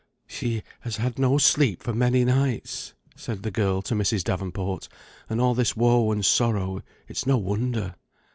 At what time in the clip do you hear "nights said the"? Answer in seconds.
2.25-3.51